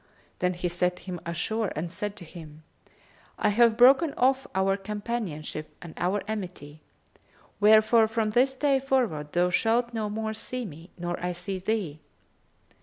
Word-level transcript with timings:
Then 0.39 0.55
he 0.55 0.67
set 0.67 0.97
him 0.97 1.19
ashore 1.27 1.71
and 1.75 1.91
said 1.91 2.15
to 2.15 2.25
him, 2.25 2.63
"I 3.37 3.49
have 3.49 3.77
broken 3.77 4.15
off 4.15 4.47
our 4.55 4.75
companionship 4.75 5.75
and 5.79 5.93
our 5.95 6.23
amity; 6.27 6.81
wherefore 7.59 8.07
from 8.07 8.31
this 8.31 8.55
day 8.55 8.79
forward 8.79 9.33
thou 9.33 9.51
shalt 9.51 9.93
no 9.93 10.09
more 10.09 10.33
see 10.33 10.65
me, 10.65 10.89
nor 10.97 11.23
I 11.23 11.33
see 11.33 11.59
thee." 11.59 11.99